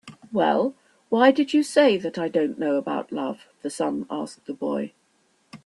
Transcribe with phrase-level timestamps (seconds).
[0.31, 0.73] "Well,
[1.09, 4.93] why did you say that I don't know about love?" the sun asked the boy.